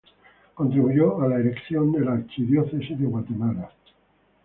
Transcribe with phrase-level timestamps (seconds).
[0.55, 3.69] Contribuyó a la erección de la archidiócesis de Guatemala.